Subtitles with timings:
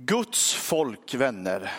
[0.00, 1.72] Guds folk, vänner,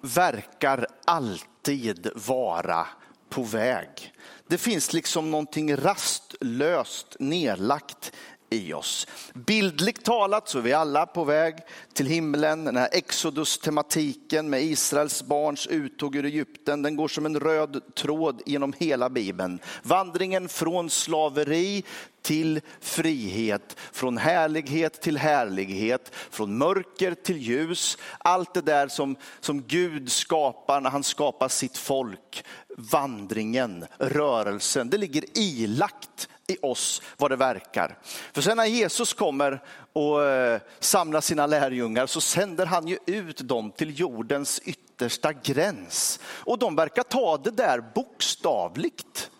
[0.00, 2.86] verkar alltid vara
[3.28, 4.12] på väg.
[4.46, 8.12] Det finns liksom någonting rastlöst nedlagt
[8.50, 9.06] i oss.
[9.34, 11.54] Bildligt talat så är vi alla på väg
[11.92, 12.64] till himlen.
[12.64, 18.42] Den här Exodus-tematiken med Israels barns uttåg ur Egypten, den går som en röd tråd
[18.46, 19.58] genom hela Bibeln.
[19.82, 21.84] Vandringen från slaveri
[22.24, 27.98] till frihet, från härlighet till härlighet, från mörker till ljus.
[28.18, 32.44] Allt det där som, som Gud skapar när han skapar sitt folk.
[32.76, 37.98] Vandringen, rörelsen, det ligger ilagt i oss vad det verkar.
[38.32, 43.48] För sen när Jesus kommer och eh, samlar sina lärjungar så sänder han ju ut
[43.48, 46.20] dem till jordens yttersta gräns.
[46.24, 49.30] Och de verkar ta det där bokstavligt.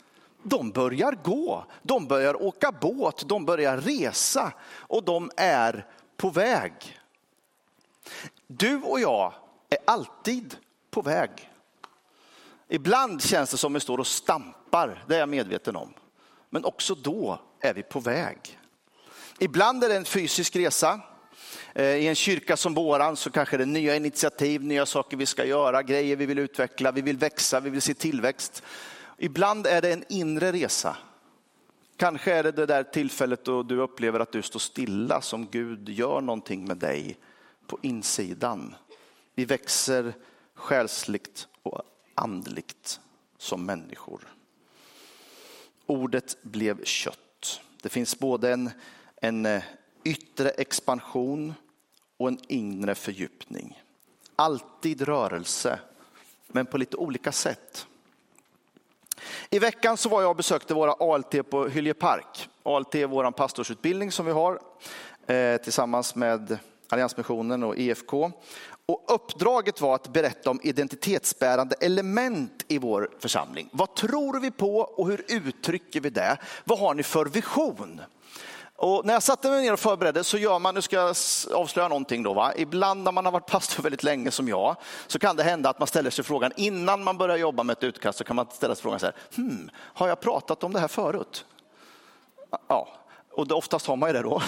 [0.44, 5.86] De börjar gå, de börjar åka båt, de börjar resa och de är
[6.16, 6.72] på väg.
[8.46, 9.32] Du och jag
[9.70, 10.56] är alltid
[10.90, 11.30] på väg.
[12.68, 15.94] Ibland känns det som att vi står och stampar, det är jag medveten om.
[16.50, 18.58] Men också då är vi på väg.
[19.38, 21.00] Ibland är det en fysisk resa.
[21.74, 25.26] Eh, I en kyrka som våran så kanske det är nya initiativ, nya saker vi
[25.26, 28.62] ska göra, grejer vi vill utveckla, vi vill växa, vi vill se tillväxt.
[29.18, 30.96] Ibland är det en inre resa.
[31.96, 35.88] Kanske är det det där tillfället då du upplever att du står stilla som Gud
[35.88, 37.18] gör någonting med dig
[37.66, 38.74] på insidan.
[39.34, 40.14] Vi växer
[40.54, 41.82] själsligt och
[42.14, 43.00] andligt
[43.38, 44.34] som människor.
[45.86, 47.60] Ordet blev kött.
[47.82, 48.70] Det finns både en,
[49.16, 49.62] en eh,
[50.04, 51.54] yttre expansion
[52.16, 53.82] och en inre fördjupning.
[54.36, 55.78] Alltid rörelse,
[56.46, 57.86] men på lite olika sätt.
[59.50, 62.48] I veckan så var jag och besökte våra ALT på Hylje Park.
[62.62, 64.58] ALT är vår pastorsutbildning som vi har
[65.26, 66.58] eh, tillsammans med
[66.88, 68.32] Alliansmissionen och EFK.
[68.86, 73.68] Och uppdraget var att berätta om identitetsbärande element i vår församling.
[73.72, 76.36] Vad tror vi på och hur uttrycker vi det?
[76.64, 78.00] Vad har ni för vision?
[78.84, 81.16] Och när jag satte mig ner och förberedde så gör man, nu ska jag
[81.52, 82.52] avslöja någonting då, va?
[82.56, 85.78] ibland när man har varit pastor väldigt länge som jag så kan det hända att
[85.78, 88.74] man ställer sig frågan innan man börjar jobba med ett utkast så kan man ställa
[88.74, 91.44] sig frågan så här, hmm, har jag pratat om det här förut?
[92.68, 92.88] Ja,
[93.32, 94.42] och det, oftast har man ju det då.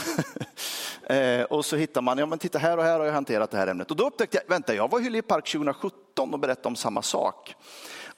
[1.14, 3.56] eh, och så hittar man, ja men titta här och här har jag hanterat det
[3.56, 3.90] här ämnet.
[3.90, 7.02] Och då upptäckte jag, vänta jag var i Hyllie Park 2017 och berättade om samma
[7.02, 7.54] sak.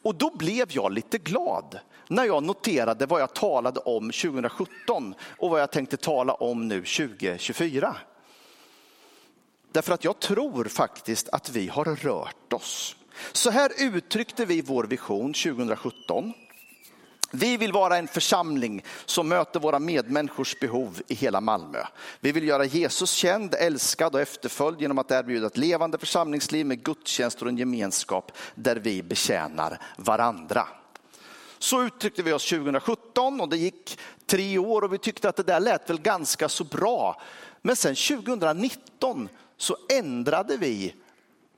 [0.03, 1.79] Och då blev jag lite glad
[2.09, 6.85] när jag noterade vad jag talade om 2017 och vad jag tänkte tala om nu
[6.85, 7.97] 2024.
[9.73, 12.97] Därför att jag tror faktiskt att vi har rört oss.
[13.33, 16.33] Så här uttryckte vi vår vision 2017.
[17.31, 21.79] Vi vill vara en församling som möter våra medmänniskors behov i hela Malmö.
[22.21, 26.83] Vi vill göra Jesus känd, älskad och efterföljd genom att erbjuda ett levande församlingsliv med
[26.83, 30.67] gudstjänster och en gemenskap där vi betjänar varandra.
[31.59, 35.43] Så uttryckte vi oss 2017 och det gick tre år och vi tyckte att det
[35.43, 37.21] där lät väl ganska så bra.
[37.63, 40.95] Men sen 2019 så ändrade vi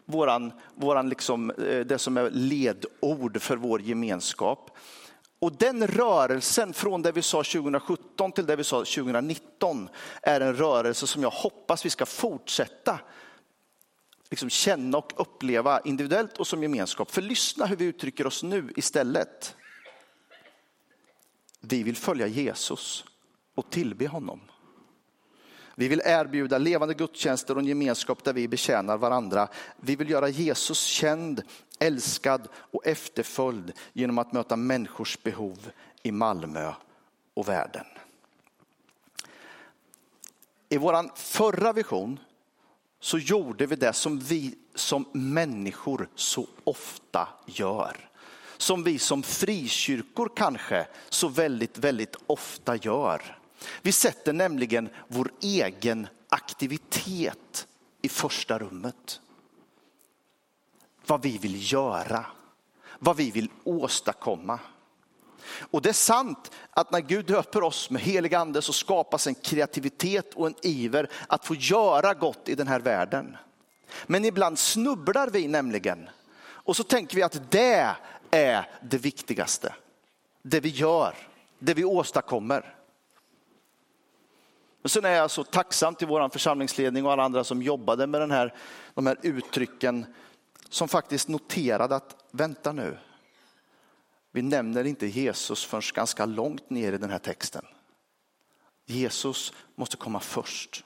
[0.05, 4.71] våran, våran liksom, eh, det som är ledord för vår gemenskap.
[5.41, 9.89] Och den rörelsen från det vi sa 2017 till det vi sa 2019
[10.23, 13.01] är en rörelse som jag hoppas vi ska fortsätta
[14.31, 17.11] liksom känna och uppleva individuellt och som gemenskap.
[17.11, 19.57] För lyssna hur vi uttrycker oss nu istället.
[21.61, 23.05] Vi vill följa Jesus
[23.55, 24.41] och tillbe honom.
[25.81, 29.49] Vi vill erbjuda levande gudstjänster och en gemenskap där vi betjänar varandra.
[29.77, 31.43] Vi vill göra Jesus känd,
[31.79, 35.71] älskad och efterföljd genom att möta människors behov
[36.03, 36.73] i Malmö
[37.35, 37.85] och världen.
[40.69, 42.21] I vår förra vision
[43.01, 48.11] så gjorde vi det som vi som människor så ofta gör.
[48.57, 53.40] Som vi som frikyrkor kanske så väldigt, väldigt ofta gör.
[53.83, 57.67] Vi sätter nämligen vår egen aktivitet
[58.03, 59.21] i första rummet.
[61.07, 62.27] Vad vi vill göra,
[62.99, 64.59] vad vi vill åstadkomma.
[65.71, 69.35] Och det är sant att när Gud döper oss med helig ande så skapas en
[69.35, 73.37] kreativitet och en iver att få göra gott i den här världen.
[74.07, 76.09] Men ibland snubblar vi nämligen
[76.43, 77.97] och så tänker vi att det
[78.31, 79.75] är det viktigaste.
[80.43, 81.15] Det vi gör,
[81.59, 82.75] det vi åstadkommer.
[84.83, 88.21] Men sen är jag så tacksam till vår församlingsledning och alla andra som jobbade med
[88.21, 88.55] den här,
[88.95, 90.07] de här uttrycken
[90.69, 92.99] som faktiskt noterade att vänta nu,
[94.33, 97.65] vi nämner inte Jesus förrän ganska långt ner i den här texten.
[98.87, 100.85] Jesus måste komma först.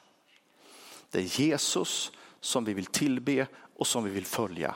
[1.11, 3.47] Det är Jesus som vi vill tillbe
[3.77, 4.75] och som vi vill följa.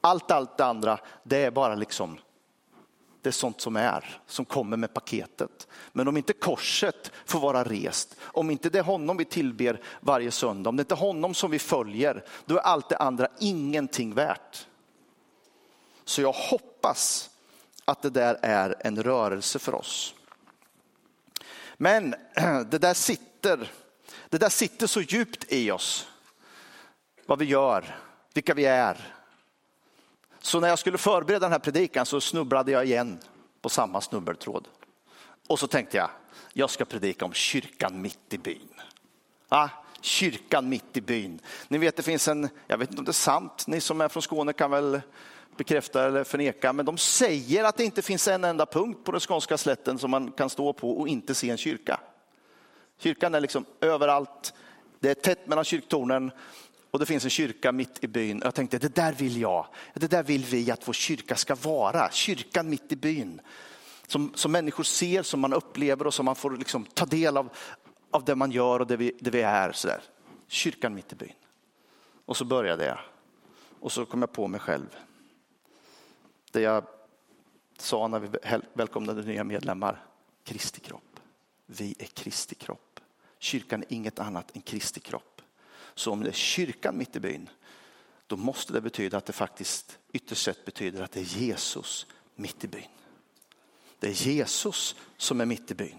[0.00, 2.18] Allt, allt det andra, det är bara liksom,
[3.22, 5.68] det är sånt som är, som kommer med paketet.
[5.92, 10.30] Men om inte korset får vara rest, om inte det är honom vi tillber varje
[10.30, 14.14] söndag, om det inte är honom som vi följer, då är allt det andra ingenting
[14.14, 14.66] värt.
[16.04, 17.30] Så jag hoppas
[17.84, 20.14] att det där är en rörelse för oss.
[21.76, 22.14] Men
[22.70, 23.72] det där sitter,
[24.28, 26.08] det där sitter så djupt i oss.
[27.26, 27.96] Vad vi gör,
[28.34, 29.19] vilka vi är.
[30.40, 33.18] Så när jag skulle förbereda den här predikan så snubblade jag igen
[33.60, 34.68] på samma snubbeltråd.
[35.48, 36.10] Och så tänkte jag,
[36.52, 38.68] jag ska predika om kyrkan mitt i byn.
[39.48, 39.68] Ah,
[40.00, 41.40] kyrkan mitt i byn.
[41.68, 44.08] Ni vet det finns en, jag vet inte om det är sant, ni som är
[44.08, 45.00] från Skåne kan väl
[45.56, 49.20] bekräfta eller förneka, men de säger att det inte finns en enda punkt på den
[49.20, 52.00] skånska slätten som man kan stå på och inte se en kyrka.
[52.98, 54.54] Kyrkan är liksom överallt,
[55.00, 56.30] det är tätt mellan kyrktornen
[56.90, 58.40] och det finns en kyrka mitt i byn.
[58.44, 62.10] Jag tänkte, det där vill jag, det där vill vi att vår kyrka ska vara,
[62.10, 63.40] kyrkan mitt i byn.
[64.06, 67.48] Som, som människor ser, som man upplever och som man får liksom ta del av,
[68.10, 69.72] av det man gör och det vi, det vi är.
[69.72, 70.02] Så där.
[70.48, 71.32] Kyrkan mitt i byn.
[72.24, 72.98] Och så började jag.
[73.80, 74.96] Och så kom jag på mig själv.
[76.50, 76.84] Det jag
[77.78, 78.28] sa när vi
[78.72, 80.04] välkomnade nya medlemmar.
[80.44, 81.20] Kristi kropp.
[81.66, 83.00] Vi är Kristi kropp.
[83.38, 85.29] Kyrkan är inget annat än Kristi kropp.
[86.00, 87.48] Så om det är kyrkan mitt i byn,
[88.26, 92.64] då måste det betyda att det faktiskt ytterst sett betyder att det är Jesus mitt
[92.64, 92.88] i byn.
[93.98, 95.98] Det är Jesus som är mitt i byn.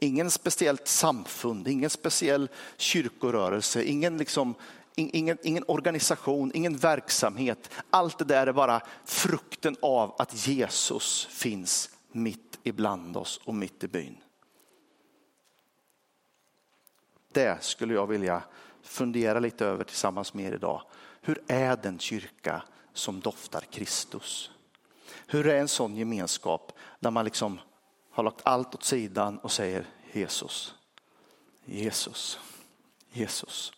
[0.00, 4.54] Ingen speciellt samfund, ingen speciell kyrkorörelse, ingen liksom
[4.94, 7.70] ingen, ingen organisation, ingen verksamhet.
[7.90, 13.84] Allt det där är bara frukten av att Jesus finns mitt ibland oss och mitt
[13.84, 14.16] i byn.
[17.32, 18.42] Det skulle jag vilja
[18.82, 20.82] fundera lite över tillsammans med er idag.
[21.20, 22.62] Hur är den kyrka
[22.92, 24.50] som doftar Kristus?
[25.26, 27.60] Hur är en sån gemenskap där man liksom
[28.10, 30.74] har lagt allt åt sidan och säger Jesus,
[31.64, 32.38] Jesus,
[33.12, 33.72] Jesus.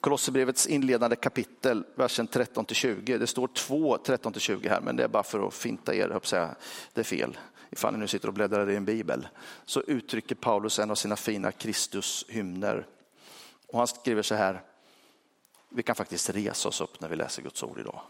[0.00, 3.18] Kolosserbrevets inledande kapitel, versen 13-20.
[3.18, 6.54] Det står två 13-20 här, men det är bara för att finta er, jag säga,
[6.92, 7.38] det är fel.
[7.70, 9.28] Ifall ni nu sitter och bläddrar i en bibel.
[9.64, 12.86] Så uttrycker Paulus en av sina fina Kristushymner.
[13.66, 14.62] Och han skriver så här,
[15.68, 18.00] vi kan faktiskt resa oss upp när vi läser Guds ord idag.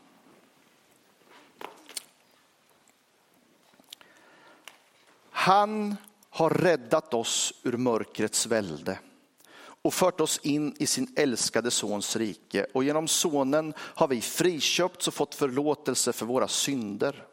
[5.31, 5.97] Han
[6.31, 8.99] har räddat oss ur mörkrets välde
[9.83, 12.67] och fört oss in i sin älskade sons rike.
[12.75, 17.27] Och genom sonen har vi friköpts och fått förlåtelse för våra synder.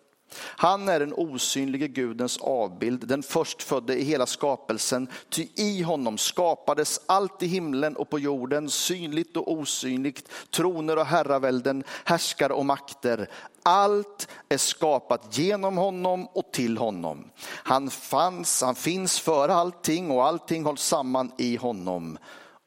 [0.57, 5.07] Han är den osynlige Gudens avbild, den förstfödde i hela skapelsen.
[5.30, 11.06] Ty i honom skapades allt i himlen och på jorden, synligt och osynligt, troner och
[11.06, 13.30] herravälden, härskare och makter.
[13.63, 17.30] Allt är skapat genom honom och till honom.
[17.46, 22.18] Han fanns, han finns för allting och allting hålls samman i honom.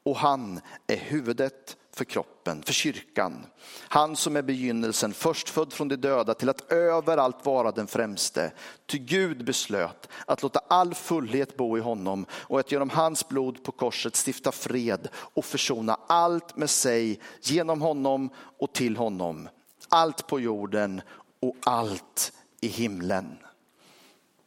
[0.03, 3.45] Och han är huvudet för kroppen, för kyrkan.
[3.89, 8.51] Han som är begynnelsen, förstfödd från de döda till att överallt vara den främste.
[8.85, 13.63] Ty Gud beslöt att låta all fullhet bo i honom och att genom hans blod
[13.63, 19.49] på korset stifta fred och försona allt med sig genom honom och till honom.
[19.89, 21.01] Allt på jorden
[21.39, 23.37] och allt i himlen.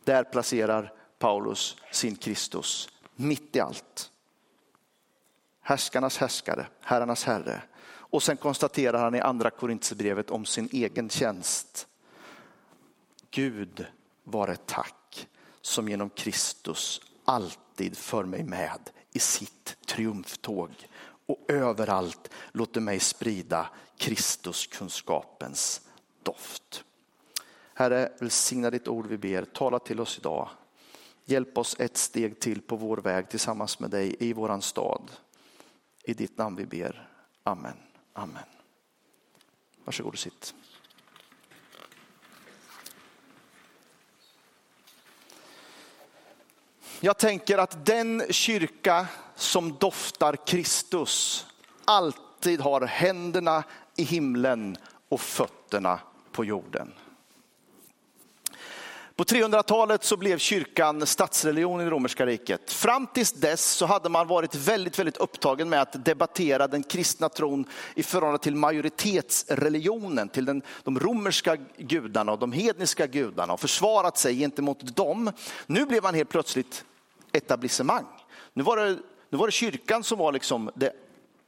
[0.05, 4.12] Där placerar Paulus sin Kristus mitt i allt
[5.63, 7.63] härskarnas härskare, herrarnas herre.
[7.85, 11.89] Och sen konstaterar han i andra Korintierbrevet om sin egen tjänst.
[13.31, 13.87] Gud
[14.25, 15.29] var ett tack
[15.61, 20.71] som genom Kristus alltid för mig med i sitt triumftåg
[21.27, 25.81] och överallt låter mig sprida Kristuskunskapens
[26.23, 26.85] doft.
[27.75, 29.45] Herre, välsigna ditt ord vi ber.
[29.45, 30.49] Tala till oss idag.
[31.25, 35.11] Hjälp oss ett steg till på vår väg tillsammans med dig i våran stad.
[36.03, 37.09] I ditt namn vi ber.
[37.43, 37.77] Amen.
[38.13, 38.43] Amen.
[39.85, 40.55] Varsågod och sitt.
[47.01, 51.47] Jag tänker att den kyrka som doftar Kristus
[51.85, 53.65] alltid har händerna
[53.97, 54.77] i himlen
[55.09, 56.01] och fötterna
[56.33, 56.93] på jorden.
[59.23, 62.73] På 300-talet så blev kyrkan statsreligion i romerska riket.
[62.73, 67.29] Fram tills dess så hade man varit väldigt, väldigt upptagen med att debattera den kristna
[67.29, 67.65] tron
[67.95, 74.19] i förhållande till majoritetsreligionen, till den, de romerska gudarna och de hedniska gudarna och försvarat
[74.19, 75.33] sig gentemot dem.
[75.67, 76.85] Nu blev man helt plötsligt
[77.33, 78.07] etablissemang.
[78.53, 78.99] Nu var det
[79.31, 80.93] Nu var det kyrkan som var liksom det,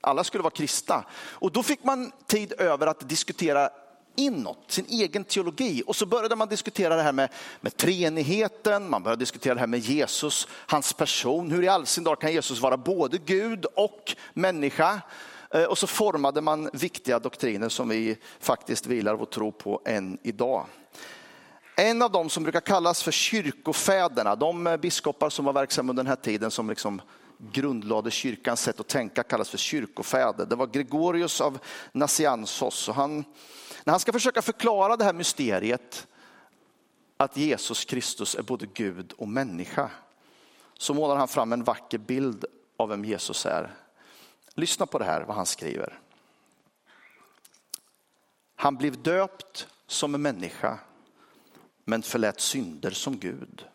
[0.00, 1.04] alla skulle vara kristna.
[1.14, 3.70] Och då fick man tid över att diskutera
[4.16, 5.82] inåt, sin egen teologi.
[5.86, 7.28] Och så började man diskutera det här med,
[7.60, 11.50] med treenigheten, man började diskutera det här med Jesus, hans person.
[11.50, 15.00] Hur i all sin dag kan Jesus vara både Gud och människa?
[15.50, 20.18] Eh, och så formade man viktiga doktriner som vi faktiskt vilar vår tro på än
[20.22, 20.66] idag.
[21.76, 26.10] En av dem som brukar kallas för kyrkofäderna, de biskopar som var verksamma under den
[26.10, 27.00] här tiden som liksom
[27.52, 30.46] grundlade kyrkans sätt att tänka kallas för kyrkofäder.
[30.46, 31.58] Det var Gregorius av
[31.92, 32.88] Nassiansos.
[32.88, 33.24] Och han,
[33.84, 36.06] när han ska försöka förklara det här mysteriet
[37.16, 39.90] att Jesus Kristus är både Gud och människa
[40.78, 42.44] så målar han fram en vacker bild
[42.76, 43.74] av vem Jesus är.
[44.54, 45.98] Lyssna på det här, vad han skriver.
[48.56, 50.78] Han blev döpt som en människa
[51.84, 53.66] men förlät synder som Gud.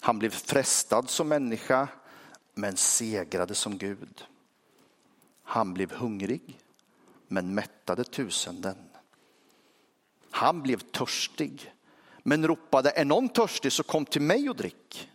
[0.00, 1.88] Han blev frestad som människa
[2.58, 4.24] men segrade som Gud.
[5.42, 6.58] Han blev hungrig
[7.28, 8.76] men mättade tusenden.
[10.30, 11.72] Han blev törstig
[12.22, 15.10] men ropade, är någon törstig så kom till mig och drick.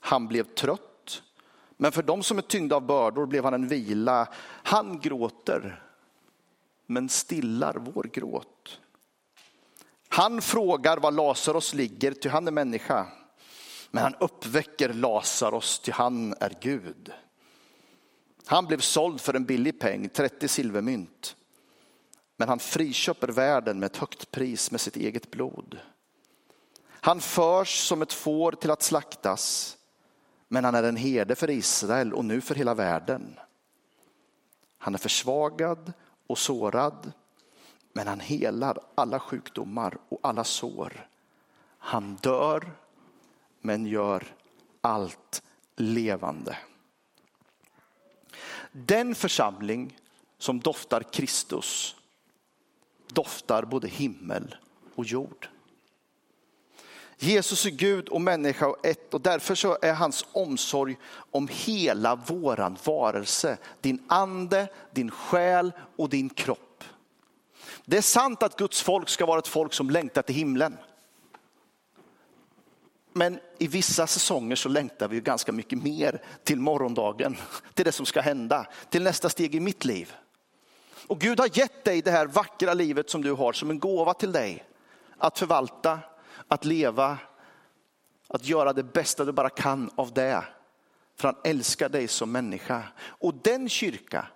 [0.00, 1.22] Han blev trött,
[1.76, 4.28] men för dem som är tyngda av bördor blev han en vila.
[4.44, 5.82] Han gråter,
[6.86, 8.80] men stillar vår gråt.
[10.08, 13.06] Han frågar var Lazarus ligger, ty han är människa.
[13.94, 17.12] Men han uppväcker Lazarus, ty han är Gud.
[18.46, 21.36] Han blev såld för en billig peng, 30 silvermynt.
[22.36, 25.78] Men han friköper världen med ett högt pris med sitt eget blod.
[26.88, 29.76] Han förs som ett får till att slaktas,
[30.48, 33.38] men han är en herde för Israel och nu för hela världen.
[34.78, 35.92] Han är försvagad
[36.26, 37.12] och sårad,
[37.92, 41.08] men han helar alla sjukdomar och alla sår.
[41.78, 42.72] Han dör,
[43.62, 44.24] men gör
[44.80, 45.42] allt
[45.76, 46.56] levande.
[48.72, 49.98] Den församling
[50.38, 51.96] som doftar Kristus
[53.12, 54.56] doftar både himmel
[54.94, 55.48] och jord.
[57.18, 60.96] Jesus är Gud och människa och ett och därför så är hans omsorg
[61.30, 66.84] om hela våran varelse, din ande, din själ och din kropp.
[67.84, 70.76] Det är sant att Guds folk ska vara ett folk som längtar till himlen.
[73.12, 77.36] Men i vissa säsonger så längtar vi ganska mycket mer till morgondagen,
[77.74, 80.12] till det som ska hända, till nästa steg i mitt liv.
[81.06, 84.14] Och Gud har gett dig det här vackra livet som du har som en gåva
[84.14, 84.64] till dig.
[85.18, 85.98] Att förvalta,
[86.48, 87.18] att leva,
[88.28, 90.44] att göra det bästa du bara kan av det.
[91.16, 92.82] För han älskar dig som människa.
[93.02, 94.26] Och den kyrka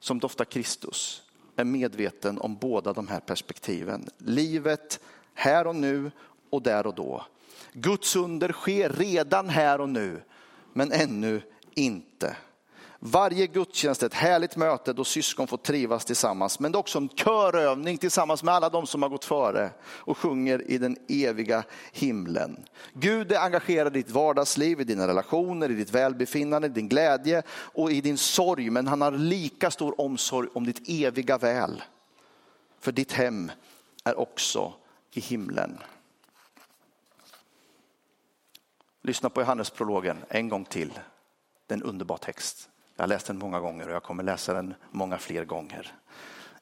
[0.00, 1.22] som doftar Kristus
[1.56, 4.08] är medveten om båda de här perspektiven.
[4.18, 5.00] Livet
[5.34, 6.10] här och nu
[6.50, 7.26] och där och då.
[7.72, 10.22] Guds under sker redan här och nu,
[10.72, 11.42] men ännu
[11.74, 12.36] inte.
[13.02, 16.60] Varje gudstjänst är ett härligt möte då syskon får trivas tillsammans.
[16.60, 20.18] Men det är också en körövning tillsammans med alla de som har gått före och
[20.18, 21.62] sjunger i den eviga
[21.92, 22.56] himlen.
[22.92, 27.42] Gud är engagerad i ditt vardagsliv, i dina relationer, i ditt välbefinnande, i din glädje
[27.50, 28.70] och i din sorg.
[28.70, 31.82] Men han har lika stor omsorg om ditt eviga väl.
[32.80, 33.50] För ditt hem
[34.04, 34.72] är också
[35.12, 35.78] i himlen.
[39.02, 40.98] Lyssna på Johannesprologen en gång till.
[41.66, 42.70] Det är en underbar text.
[42.96, 45.92] Jag har läst den många gånger och jag kommer läsa den många fler gånger.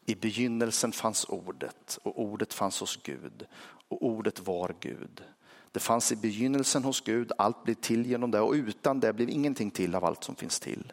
[0.06, 3.46] I begynnelsen fanns ordet och ordet fanns hos Gud
[3.88, 5.22] och ordet var Gud.
[5.72, 9.30] Det fanns i begynnelsen hos Gud, allt blev till genom det och utan det blev
[9.30, 10.92] ingenting till av allt som finns till.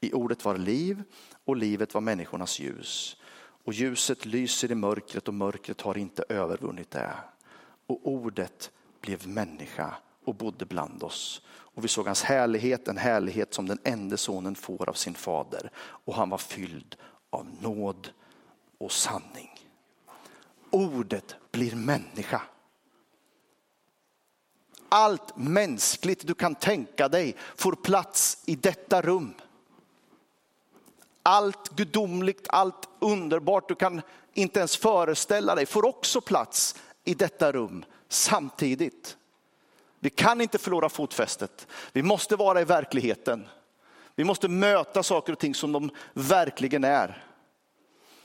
[0.00, 1.02] I ordet var liv
[1.44, 3.16] och livet var människornas ljus.
[3.64, 7.14] Och ljuset lyser i mörkret och mörkret har inte övervunnit det.
[7.86, 8.70] Och ordet
[9.00, 11.42] blev människa och bodde bland oss.
[11.48, 15.70] Och vi såg hans härlighet, en härlighet som den enda sonen får av sin fader.
[15.76, 16.96] Och han var fylld
[17.30, 18.10] av nåd
[18.78, 19.50] och sanning.
[20.70, 22.42] Ordet blir människa.
[24.88, 29.34] Allt mänskligt du kan tänka dig får plats i detta rum.
[31.22, 34.02] Allt gudomligt, allt underbart du kan
[34.34, 39.16] inte ens föreställa dig får också plats i detta rum samtidigt.
[40.00, 41.66] Vi kan inte förlora fotfästet.
[41.92, 43.48] Vi måste vara i verkligheten.
[44.14, 47.24] Vi måste möta saker och ting som de verkligen är.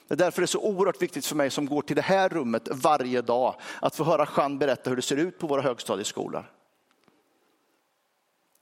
[0.07, 2.29] Det är därför det är så oerhört viktigt för mig som går till det här
[2.29, 6.51] rummet varje dag att få höra Jean berätta hur det ser ut på våra högstadieskolor.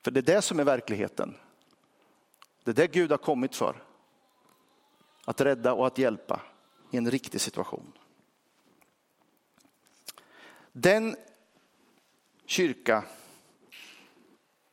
[0.04, 1.36] För det är det som är verkligheten.
[2.64, 3.84] Det är det Gud har kommit för.
[5.26, 6.42] Att rädda och att hjälpa
[6.92, 7.92] i en riktig situation.
[10.72, 11.16] Den
[12.46, 13.04] kyrka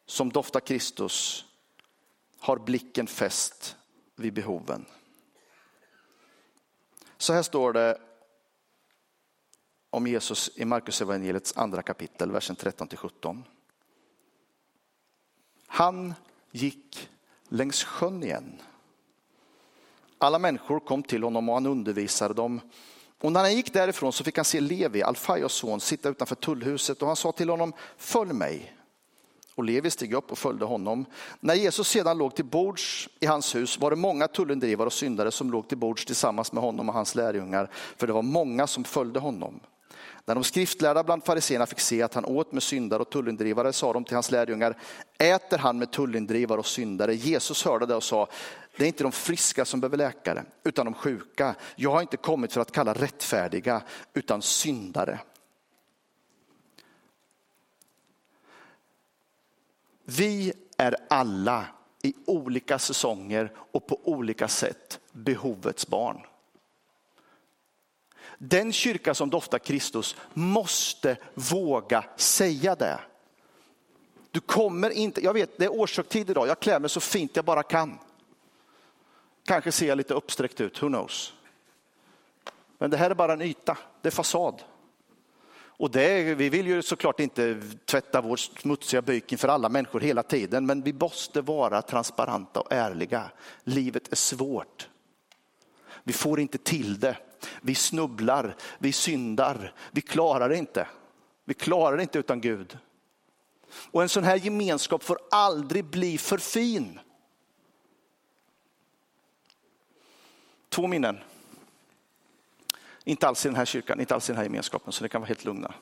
[0.06, 1.44] som doftar Kristus
[2.38, 3.76] har blicken fäst
[4.16, 4.86] vid behoven.
[7.16, 7.98] Så här står det
[9.90, 13.44] om Jesus i Markus evangeliets andra kapitel, versen 13 till 17.
[15.66, 16.14] Han
[16.50, 17.08] gick
[17.48, 18.62] längs sjön igen.
[20.18, 22.60] Alla människor kom till honom och han undervisade dem.
[23.20, 27.02] Och när han gick därifrån så fick han se Levi, Alfaios son, sitta utanför tullhuset
[27.02, 28.74] och han sa till honom, följ mig.
[29.54, 31.04] Och Levi steg upp och följde honom.
[31.40, 35.30] När Jesus sedan låg till bords i hans hus var det många tullindrivare och syndare
[35.30, 38.84] som låg till bords tillsammans med honom och hans lärjungar, för det var många som
[38.84, 39.60] följde honom.
[40.24, 43.92] När de skriftlärda bland fariséerna fick se att han åt med syndare och tullindrivare sa
[43.92, 44.76] de till hans lärjungar,
[45.18, 47.14] äter han med tullindrivare och syndare?
[47.14, 48.28] Jesus hörde det och sa,
[48.76, 51.54] det är inte de friska som behöver läkare, utan de sjuka.
[51.76, 53.82] Jag har inte kommit för att kalla rättfärdiga,
[54.14, 55.20] utan syndare.
[60.04, 61.66] Vi är alla
[62.02, 66.20] i olika säsonger och på olika sätt behovets barn.
[68.42, 73.00] Den kyrka som doftar Kristus måste våga säga det.
[74.30, 77.44] Du kommer inte, jag vet det är årshögtid idag, jag klär mig så fint jag
[77.44, 77.98] bara kan.
[79.44, 81.32] Kanske ser jag lite uppsträckt ut, who knows.
[82.78, 84.62] Men det här är bara en yta, det är fasad.
[85.52, 90.22] Och det, vi vill ju såklart inte tvätta vår smutsiga byk inför alla människor hela
[90.22, 93.30] tiden, men vi måste vara transparenta och ärliga.
[93.64, 94.88] Livet är svårt.
[96.04, 97.16] Vi får inte till det.
[97.62, 100.86] Vi snubblar, vi syndar, vi klarar det inte.
[101.44, 102.78] Vi klarar det inte utan Gud.
[103.90, 107.00] Och en sån här gemenskap får aldrig bli för fin.
[110.68, 111.18] Två minnen.
[113.04, 115.20] Inte alls i den här kyrkan, inte alls i den här gemenskapen, så ni kan
[115.20, 115.74] vara helt lugna.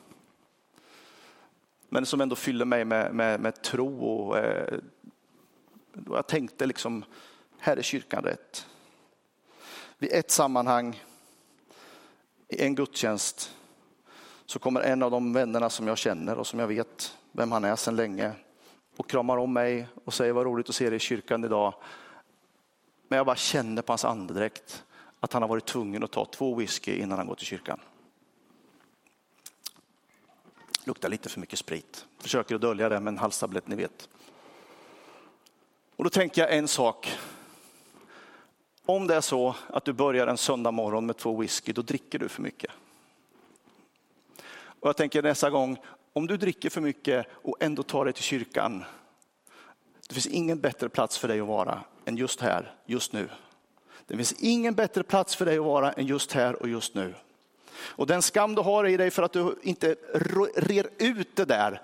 [1.89, 4.79] Men som ändå fyller mig med, med, med tro och eh,
[6.09, 7.05] jag tänkte liksom,
[7.59, 8.67] här är kyrkan rätt.
[9.97, 11.03] Vid ett sammanhang,
[12.49, 13.55] i en gudstjänst,
[14.45, 17.63] så kommer en av de vännerna som jag känner och som jag vet vem han
[17.63, 18.31] är sedan länge
[18.97, 21.73] och kramar om mig och säger vad roligt att se dig i kyrkan idag.
[23.07, 24.83] Men jag bara känner på hans andedräkt
[25.19, 27.79] att han har varit tvungen att ta två whisky innan han går till kyrkan.
[30.83, 32.05] Luktar lite för mycket sprit.
[32.19, 34.09] Försöker att dölja det med en halstablett, ni vet.
[35.95, 37.17] Och då tänker jag en sak.
[38.89, 42.19] Om det är så att du börjar en söndag morgon med två whisky, då dricker
[42.19, 42.71] du för mycket.
[44.79, 45.77] Och jag tänker nästa gång,
[46.13, 48.83] om du dricker för mycket och ändå tar dig till kyrkan,
[50.07, 53.29] det finns ingen bättre plats för dig att vara än just här, just nu.
[54.07, 57.13] Det finns ingen bättre plats för dig att vara än just här och just nu.
[57.77, 59.95] Och den skam du har i dig för att du inte
[60.55, 61.81] rer ut det där,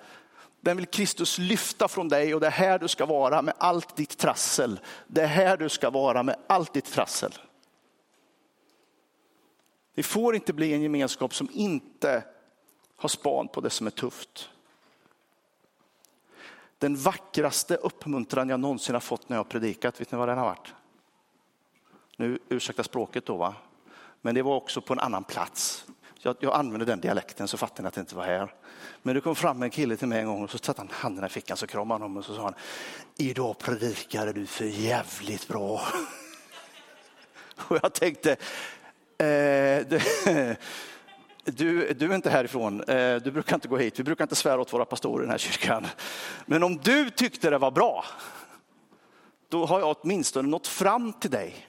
[0.66, 3.96] den vill Kristus lyfta från dig och det är här du ska vara med allt
[3.96, 4.80] ditt trassel.
[5.08, 7.34] Det är här du ska vara med allt ditt trassel.
[9.96, 12.24] Det får inte bli en gemenskap som inte
[12.96, 14.50] har span på det som är tufft.
[16.78, 20.38] Den vackraste uppmuntran jag någonsin har fått när jag har predikat, vet ni vad den
[20.38, 20.74] har varit?
[22.18, 23.56] Nu ursäkta språket då, va?
[24.22, 25.86] men det var också på en annan plats.
[26.26, 28.54] Jag, jag använde den dialekten så fattade ni att det inte var här.
[29.02, 31.26] Men det kom fram en kille till mig en gång och så satte han handen
[31.26, 32.54] i fickan så kramade han om och så sa han,
[33.18, 35.82] idag predikade du för jävligt bra.
[37.58, 40.02] Och jag tänkte, eh, det,
[41.44, 44.62] du, du är inte härifrån, eh, du brukar inte gå hit, vi brukar inte svära
[44.62, 45.88] åt våra pastorer i den här kyrkan.
[46.46, 48.06] Men om du tyckte det var bra,
[49.50, 51.68] då har jag åtminstone nått fram till dig.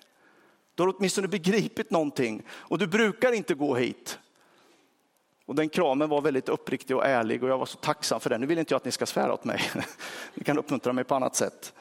[0.74, 4.18] Då har du åtminstone begripit någonting och du brukar inte gå hit.
[5.46, 8.40] Och den kramen var väldigt uppriktig och ärlig och jag var så tacksam för den.
[8.40, 9.60] Nu vill inte jag att ni ska svära åt mig.
[10.34, 11.74] Ni kan uppmuntra mig på annat sätt.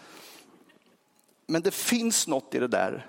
[1.45, 3.07] Men det finns något i det där.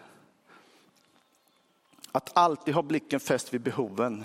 [2.12, 4.24] Att alltid ha blicken fäst vid behoven.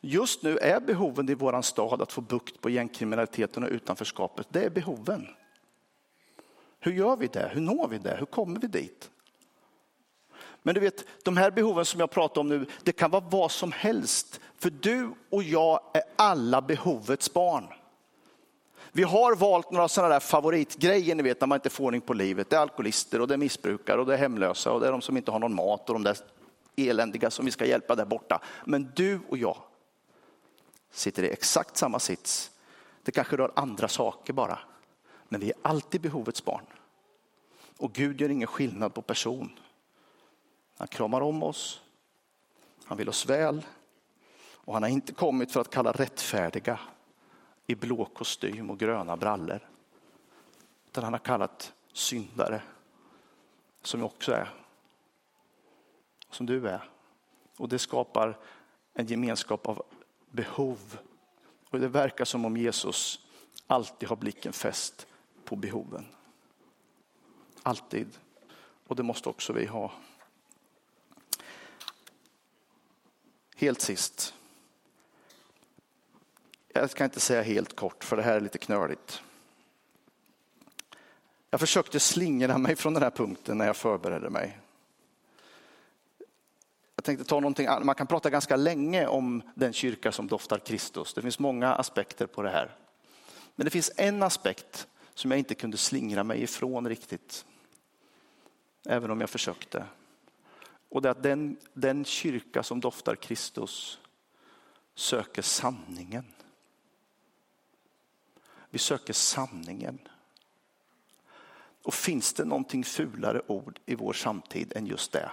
[0.00, 4.46] Just nu är behoven i våran stad att få bukt på gängkriminaliteten och utanförskapet.
[4.50, 5.28] Det är behoven.
[6.80, 7.50] Hur gör vi det?
[7.52, 8.16] Hur når vi det?
[8.18, 9.10] Hur kommer vi dit?
[10.62, 13.50] Men du vet, de här behoven som jag pratar om nu, det kan vara vad
[13.50, 14.40] som helst.
[14.58, 17.66] För du och jag är alla behovets barn.
[18.92, 22.14] Vi har valt några sådana där favoritgrejer, ni vet när man inte får ordning på
[22.14, 22.50] livet.
[22.50, 25.00] Det är alkoholister och det är missbrukare och det är hemlösa och det är de
[25.00, 26.16] som inte har någon mat och de där
[26.76, 28.40] eländiga som vi ska hjälpa där borta.
[28.64, 29.56] Men du och jag
[30.90, 32.50] sitter i exakt samma sits.
[33.02, 34.58] Det kanske rör andra saker bara.
[35.28, 36.64] Men vi är alltid behovets barn.
[37.76, 39.58] Och Gud gör ingen skillnad på person.
[40.80, 41.80] Han kramar om oss.
[42.84, 43.66] Han vill oss väl.
[44.52, 46.80] Och han har inte kommit för att kalla rättfärdiga
[47.66, 49.68] i blå kostym och gröna brallor.
[50.86, 52.62] utan han har kallat syndare,
[53.82, 54.54] som jag också är,
[56.30, 56.90] som du är.
[57.56, 58.38] Och det skapar
[58.94, 59.82] en gemenskap av
[60.30, 60.98] behov.
[61.70, 63.26] Och det verkar som om Jesus
[63.66, 65.06] alltid har blicken fäst
[65.44, 66.06] på behoven.
[67.62, 68.18] Alltid.
[68.86, 69.92] Och det måste också vi ha.
[73.60, 74.34] Helt sist.
[76.68, 79.22] Jag ska inte säga helt kort, för det här är lite knöligt.
[81.50, 84.58] Jag försökte slingra mig från den här punkten när jag förberedde mig.
[86.96, 87.84] Jag tänkte ta någonting annat.
[87.84, 91.14] Man kan prata ganska länge om den kyrka som doftar Kristus.
[91.14, 92.76] Det finns många aspekter på det här.
[93.56, 97.44] Men det finns en aspekt som jag inte kunde slingra mig ifrån riktigt.
[98.86, 99.84] Även om jag försökte.
[100.90, 104.00] Och det är att den, den kyrka som doftar Kristus
[104.94, 106.24] söker sanningen.
[108.70, 109.98] Vi söker sanningen.
[111.82, 115.30] Och finns det någonting fulare ord i vår samtid än just det?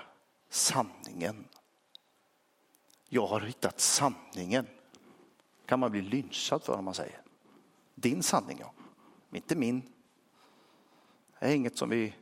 [0.50, 1.46] Sanningen.
[3.10, 4.68] Jag har hittat sanningen.
[5.66, 7.22] kan man bli lynchad för om man säger.
[7.96, 8.74] Din sanning, ja.
[9.32, 9.82] Inte min.
[11.40, 12.14] Det är inget som vi...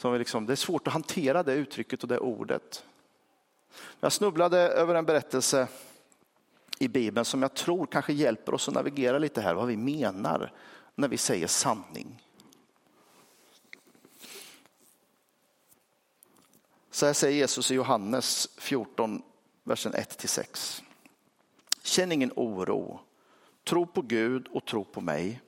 [0.00, 2.84] Som liksom, det är svårt att hantera det uttrycket och det ordet.
[4.00, 5.68] Jag snubblade över en berättelse
[6.78, 10.52] i Bibeln som jag tror kanske hjälper oss att navigera lite här, vad vi menar
[10.94, 12.22] när vi säger sanning.
[16.90, 19.22] Så här säger Jesus i Johannes 14,
[19.64, 20.82] versen 1-6.
[21.82, 23.00] Känn ingen oro,
[23.64, 25.40] tro på Gud och tro på mig.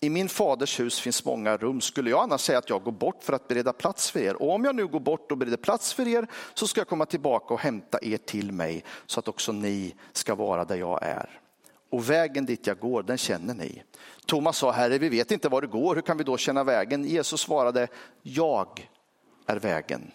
[0.00, 1.80] I min faders hus finns många rum.
[1.80, 4.42] Skulle jag annars säga att jag går bort för att bereda plats för er?
[4.42, 7.06] Och om jag nu går bort och bereder plats för er så ska jag komma
[7.06, 11.40] tillbaka och hämta er till mig så att också ni ska vara där jag är.
[11.90, 13.82] Och vägen dit jag går, den känner ni.
[14.26, 17.04] Thomas sa, Herre, vi vet inte var du går, hur kan vi då känna vägen?
[17.04, 17.88] Jesus svarade,
[18.22, 18.88] jag
[19.46, 20.10] är vägen,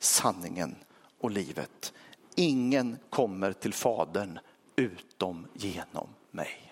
[0.00, 0.74] sanningen
[1.20, 1.92] och livet.
[2.34, 4.38] Ingen kommer till Fadern
[4.76, 6.67] utom genom mig.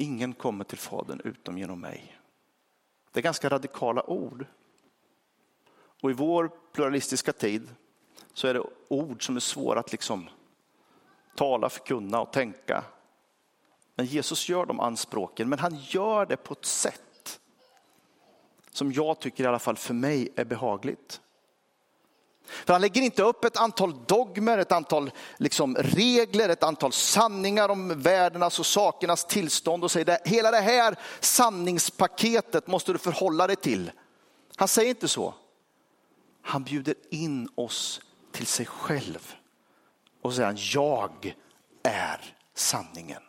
[0.00, 2.18] Ingen kommer till Fadern utom genom mig.
[3.12, 4.46] Det är ganska radikala ord.
[6.02, 7.68] Och i vår pluralistiska tid
[8.32, 10.28] så är det ord som är svåra att liksom
[11.34, 12.84] tala, förkunna och tänka.
[13.94, 17.40] Men Jesus gör de anspråken, men han gör det på ett sätt
[18.70, 21.20] som jag tycker i alla fall för mig är behagligt.
[22.50, 27.68] För han lägger inte upp ett antal dogmer, ett antal liksom regler, ett antal sanningar
[27.68, 33.46] om världarnas och sakernas tillstånd och säger att hela det här sanningspaketet måste du förhålla
[33.46, 33.90] dig till.
[34.56, 35.34] Han säger inte så.
[36.42, 38.00] Han bjuder in oss
[38.32, 39.34] till sig själv
[40.22, 41.34] och säger jag
[41.82, 43.22] är sanningen.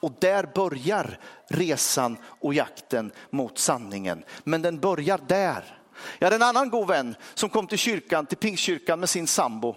[0.00, 4.24] Och där börjar resan och jakten mot sanningen.
[4.44, 5.80] Men den börjar där.
[6.18, 9.76] Jag hade en annan god vän som kom till kyrkan, till Pingstkyrkan med sin sambo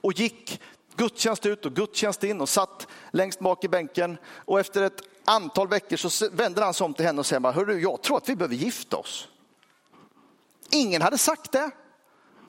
[0.00, 0.60] och gick
[0.96, 4.18] gudstjänst ut och gudstjänst in och satt längst bak i bänken.
[4.26, 7.80] Och efter ett antal veckor så vände han sig om till henne och sa, hörru,
[7.80, 9.28] jag tror att vi behöver gifta oss.
[10.70, 11.70] Ingen hade sagt det.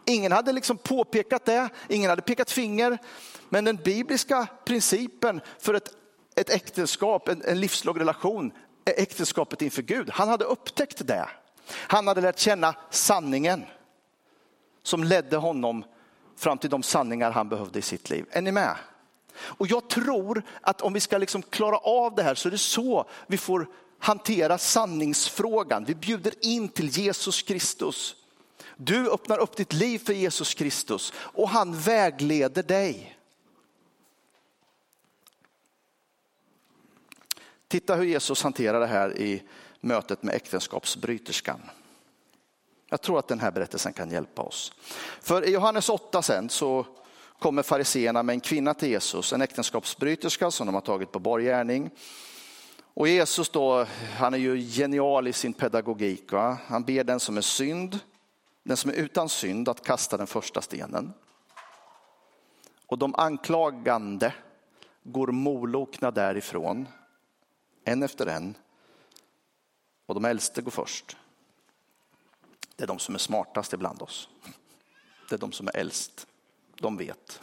[0.06, 2.98] Ingen hade liksom påpekat det, ingen hade pekat finger.
[3.50, 5.90] Men den bibliska principen för ett,
[6.36, 8.52] ett äktenskap, en, en livslång relation,
[8.86, 10.10] är äktenskapet inför Gud.
[10.10, 11.30] Han hade upptäckt det.
[11.72, 13.66] Han hade lärt känna sanningen
[14.84, 15.84] som ledde honom
[16.36, 18.26] fram till de sanningar han behövde i sitt liv.
[18.32, 18.76] Är ni med?
[19.40, 22.58] Och jag tror att om vi ska liksom klara av det här så är det
[22.58, 23.68] så vi får
[24.00, 25.86] hantera sanningsfrågan.
[25.86, 28.16] Vi bjuder in till Jesus Kristus.
[28.78, 33.18] Du öppnar upp ditt liv för Jesus Kristus och han vägleder dig.
[37.68, 39.44] Titta hur Jesus hanterar det här i
[39.88, 41.62] mötet med äktenskapsbryterskan.
[42.90, 44.74] Jag tror att den här berättelsen kan hjälpa oss.
[45.22, 46.86] För i Johannes 8 sen så
[47.40, 51.90] kommer fariseerna med en kvinna till Jesus, en äktenskapsbryterska som de har tagit på borgärning.
[52.94, 53.86] Och Jesus då,
[54.18, 56.32] han är ju genial i sin pedagogik.
[56.32, 56.58] Va?
[56.68, 58.00] Han ber den som är synd,
[58.64, 61.14] den som är utan synd att kasta den första stenen.
[62.88, 64.34] Och de anklagande
[65.04, 66.88] går molokna därifrån,
[67.84, 68.56] en efter en,
[70.08, 71.18] och de äldste går först.
[72.76, 74.30] Det är de som är smartast ibland oss.
[75.30, 76.28] Det är de som är äldst.
[76.76, 77.42] De vet.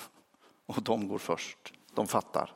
[0.67, 1.73] Och de går först.
[1.95, 2.53] De fattar.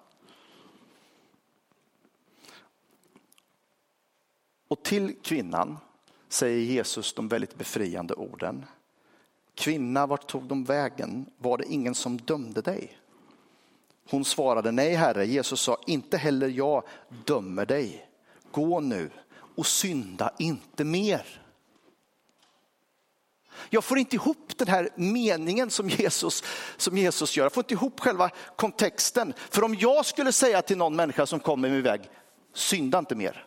[4.68, 5.78] Och till kvinnan
[6.28, 8.64] säger Jesus de väldigt befriande orden.
[9.54, 11.30] Kvinna, vart tog de vägen?
[11.38, 12.98] Var det ingen som dömde dig?
[14.10, 16.82] Hon svarade, nej herre, Jesus sa, inte heller jag
[17.24, 18.08] dömer dig.
[18.50, 19.10] Gå nu
[19.58, 21.42] och synda inte mer.
[23.70, 26.44] Jag får inte ihop den här meningen som Jesus,
[26.76, 27.44] som Jesus gör.
[27.44, 29.32] Jag får inte ihop själva kontexten.
[29.36, 32.10] För om jag skulle säga till någon människa som kommer min väg,
[32.54, 33.46] synda inte mer.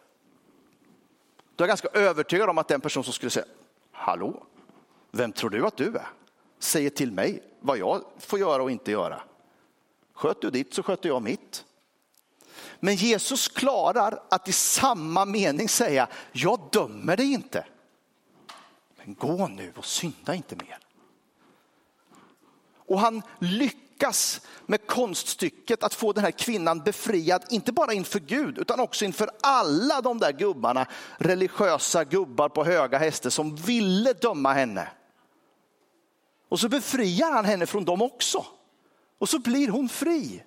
[1.55, 3.45] Då är jag ganska övertygad om att den person som skulle säga,
[3.91, 4.43] hallå,
[5.11, 6.07] vem tror du att du är?
[6.59, 9.21] Säger till mig vad jag får göra och inte göra.
[10.13, 11.65] Sköt du ditt så sköter jag mitt.
[12.83, 17.65] Men Jesus klarar att i samma mening säga, jag dömer dig inte.
[18.97, 20.77] Men gå nu och synda inte mer.
[22.75, 28.57] Och han lyckas med konststycket att få den här kvinnan befriad, inte bara inför Gud,
[28.57, 34.53] utan också inför alla de där gubbarna, religiösa gubbar på höga hästar som ville döma
[34.53, 34.87] henne.
[36.49, 38.45] Och så befriar han henne från dem också.
[39.17, 40.43] Och så blir hon fri.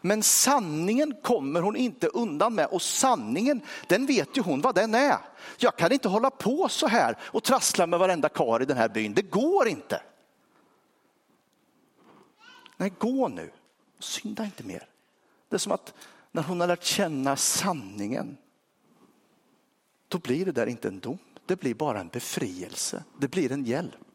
[0.00, 4.94] Men sanningen kommer hon inte undan med och sanningen, den vet ju hon vad den
[4.94, 5.18] är.
[5.58, 8.88] Jag kan inte hålla på så här och trassla med varenda kar i den här
[8.88, 9.14] byn.
[9.14, 10.02] Det går inte.
[12.76, 13.50] Nej, gå nu.
[13.98, 14.88] Synda inte mer.
[15.48, 15.94] Det är som att
[16.32, 18.36] när hon har lärt känna sanningen,
[20.08, 21.18] då blir det där inte en dom.
[21.46, 23.04] Det blir bara en befrielse.
[23.18, 24.13] Det blir en hjälp.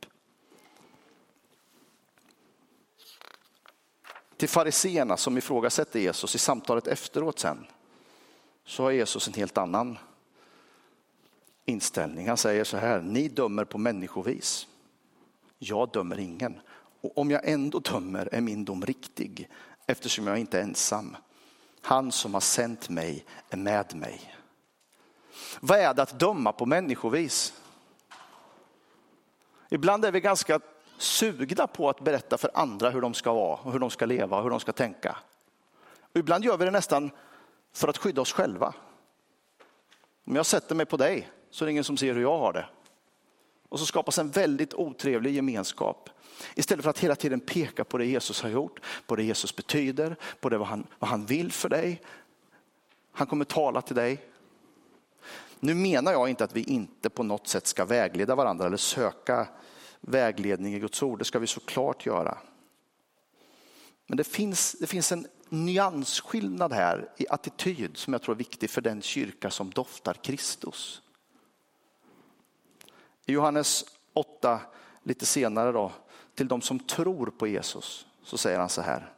[4.39, 7.67] Till fariseerna som ifrågasätter Jesus i samtalet efteråt sen,
[8.65, 9.97] så har Jesus en helt annan
[11.65, 12.27] inställning.
[12.27, 14.67] Han säger så här, ni dömer på människovis.
[15.57, 16.59] Jag dömer ingen.
[17.01, 19.49] Och om jag ändå dömer är min dom riktig
[19.85, 21.17] eftersom jag inte är ensam.
[21.81, 24.35] Han som har sänt mig är med mig.
[25.59, 27.53] Vad är det att döma på människovis?
[29.69, 30.59] Ibland är vi ganska
[31.01, 34.43] sugna på att berätta för andra hur de ska vara, hur de ska leva och
[34.43, 35.17] hur de ska tänka.
[36.01, 37.11] Och ibland gör vi det nästan
[37.73, 38.73] för att skydda oss själva.
[40.25, 42.53] Om jag sätter mig på dig så är det ingen som ser hur jag har
[42.53, 42.65] det.
[43.69, 46.09] Och så skapas en väldigt otrevlig gemenskap.
[46.55, 50.15] Istället för att hela tiden peka på det Jesus har gjort, på det Jesus betyder,
[50.39, 52.01] på det vad han, vad han vill för dig.
[53.11, 54.25] Han kommer tala till dig.
[55.59, 59.47] Nu menar jag inte att vi inte på något sätt ska vägleda varandra eller söka
[60.01, 61.19] vägledning i Guds ord.
[61.19, 62.37] Det ska vi såklart göra.
[64.07, 68.69] Men det finns, det finns en nyansskillnad här i attityd som jag tror är viktig
[68.69, 71.01] för den kyrka som doftar Kristus.
[73.25, 74.61] I Johannes 8,
[75.03, 75.91] lite senare då,
[76.35, 79.13] till de som tror på Jesus, så säger han så här.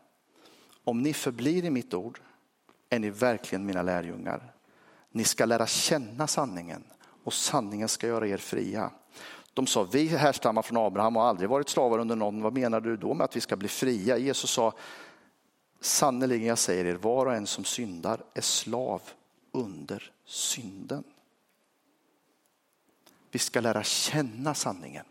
[0.83, 2.19] Om ni förblir i mitt ord
[2.89, 4.53] är ni verkligen mina lärjungar.
[5.11, 6.83] Ni ska lära känna sanningen
[7.23, 8.91] och sanningen ska göra er fria.
[9.53, 12.41] De sa, vi härstammar från Abraham och har aldrig varit slavar under någon.
[12.41, 14.17] Vad menar du då med att vi ska bli fria?
[14.17, 14.73] Jesus sa,
[15.79, 19.01] sannerligen jag säger er, var och en som syndar är slav
[19.51, 21.03] under synden.
[23.31, 25.05] Vi ska lära känna sanningen.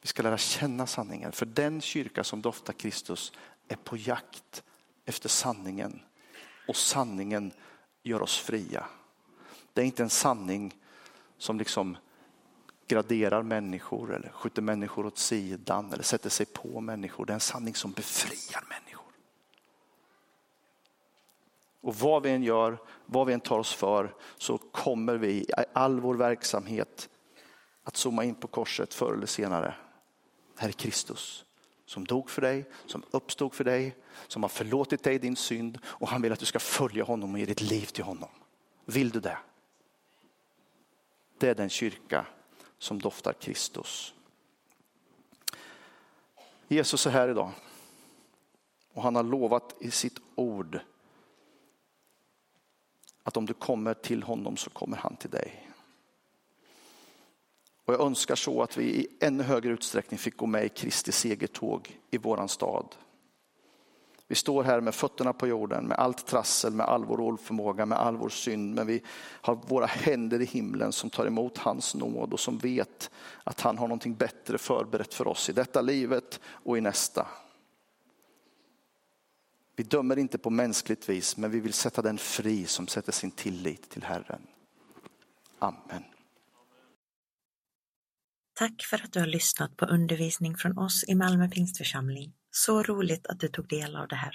[0.00, 3.32] Vi ska lära känna sanningen, för den kyrka som doftar Kristus
[3.68, 4.62] är på jakt
[5.04, 6.00] efter sanningen
[6.68, 7.52] och sanningen
[8.02, 8.86] gör oss fria.
[9.72, 10.74] Det är inte en sanning
[11.42, 11.96] som liksom
[12.86, 17.26] graderar människor eller skjuter människor åt sidan eller sätter sig på människor.
[17.26, 19.12] Det är en sanning som befriar människor.
[21.80, 25.46] Och vad vi än gör, vad vi än tar oss för så kommer vi i
[25.72, 27.08] all vår verksamhet
[27.84, 29.74] att zooma in på korset förr eller senare.
[30.56, 31.44] Här är Kristus
[31.86, 33.96] som dog för dig, som uppstod för dig,
[34.28, 37.38] som har förlåtit dig din synd och han vill att du ska följa honom och
[37.38, 38.30] ge ditt liv till honom.
[38.84, 39.38] Vill du det?
[41.42, 42.26] Det är den kyrka
[42.78, 44.14] som doftar Kristus.
[46.68, 47.50] Jesus är här idag
[48.92, 50.80] och han har lovat i sitt ord
[53.22, 55.70] att om du kommer till honom så kommer han till dig.
[57.84, 61.12] Och jag önskar så att vi i ännu högre utsträckning fick gå med i Kristi
[61.12, 62.96] segertåg i våran stad.
[64.32, 67.98] Vi står här med fötterna på jorden, med allt trassel, med all vår oförmåga, med
[67.98, 68.74] all vår synd.
[68.74, 73.10] Men vi har våra händer i himlen som tar emot hans nåd och som vet
[73.44, 77.26] att han har någonting bättre förberett för oss i detta livet och i nästa.
[79.76, 83.30] Vi dömer inte på mänskligt vis, men vi vill sätta den fri som sätter sin
[83.30, 84.46] tillit till Herren.
[85.58, 86.04] Amen.
[88.54, 92.32] Tack för att du har lyssnat på undervisning från oss i Malmö Pingstförsamling.
[92.54, 94.32] Så roligt att du tog del av det här.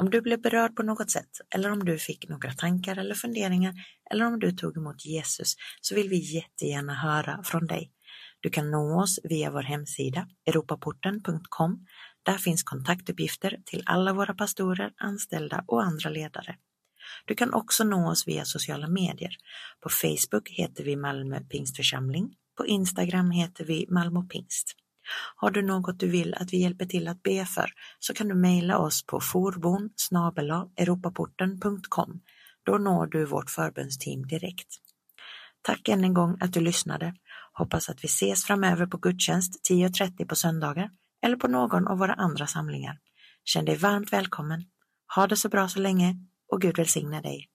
[0.00, 3.74] Om du blev berörd på något sätt eller om du fick några tankar eller funderingar
[4.10, 7.92] eller om du tog emot Jesus så vill vi jättegärna höra från dig.
[8.40, 11.86] Du kan nå oss via vår hemsida europaporten.com
[12.22, 16.56] Där finns kontaktuppgifter till alla våra pastorer, anställda och andra ledare.
[17.24, 19.36] Du kan också nå oss via sociala medier.
[19.80, 22.34] På Facebook heter vi Malmö Pingstförsamling.
[22.56, 24.77] På Instagram heter vi Malmö Pingst.
[25.36, 28.34] Har du något du vill att vi hjälper till att be för så kan du
[28.34, 29.90] mejla oss på forbon
[30.76, 32.20] europaporten.com.
[32.64, 34.68] Då når du vårt förbundsteam direkt.
[35.62, 37.14] Tack än en gång att du lyssnade.
[37.52, 40.90] Hoppas att vi ses framöver på gudstjänst 10.30 på söndagar
[41.22, 42.98] eller på någon av våra andra samlingar.
[43.44, 44.64] Känn dig varmt välkommen.
[45.14, 46.16] Ha det så bra så länge
[46.52, 47.46] och Gud välsigne dig.